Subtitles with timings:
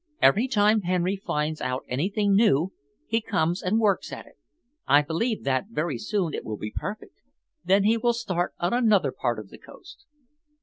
[0.19, 2.73] "Every time Henry finds out anything new,
[3.05, 4.35] he comes and works at it.
[4.87, 7.21] I believe that very soon it will be perfect.
[7.63, 10.07] Then he will start on another part of the coast."